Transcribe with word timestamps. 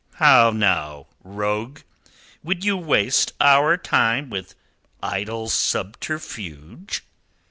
"How 0.15 0.49
now, 0.49 1.05
rogue? 1.23 1.81
Would 2.43 2.65
you 2.65 2.75
waste 2.75 3.33
our 3.39 3.77
time 3.77 4.31
with 4.31 4.55
idle 5.03 5.47
subterfuge?" 5.47 7.03